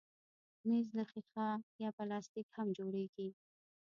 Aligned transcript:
مېز 0.67 0.87
له 0.97 1.03
ښيښه 1.11 1.47
یا 1.83 1.89
پلاستیک 1.97 2.47
هم 2.57 2.67
جوړېږي. 2.77 3.29